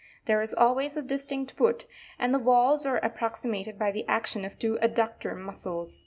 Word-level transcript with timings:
There 0.25 0.41
is 0.41 0.55
always 0.55 0.97
a 0.97 1.03
distinct 1.03 1.51
foot, 1.51 1.85
and 2.17 2.33
the 2.33 2.39
valves 2.39 2.87
are 2.87 2.99
approxi 3.01 3.45
mated 3.47 3.77
by 3.77 3.91
the 3.91 4.03
action 4.07 4.43
of 4.45 4.57
two 4.57 4.79
adductor 4.81 5.37
muscles. 5.37 5.99